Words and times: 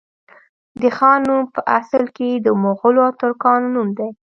د 0.81 0.83
خان 0.97 1.19
نوم 1.27 1.43
په 1.55 1.61
اصل 1.79 2.03
کي 2.17 2.29
د 2.35 2.47
مغولو 2.63 3.01
او 3.07 3.13
ترکانو 3.21 3.67
نوم 3.75 3.87
دی 3.97 4.09